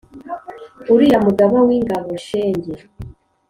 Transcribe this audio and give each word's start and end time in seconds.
uriya 0.93 1.17
mugaba 1.25 1.55
w'ingaboshenge 1.67 2.73